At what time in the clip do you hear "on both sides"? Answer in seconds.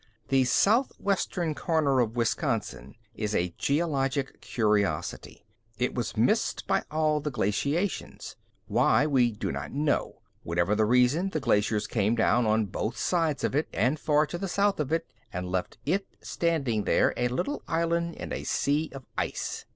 12.47-13.43